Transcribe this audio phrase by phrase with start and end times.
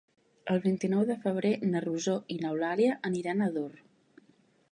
[0.53, 3.77] El vint-i-nou de febrer na Rosó i n'Eulàlia aniran a Ador.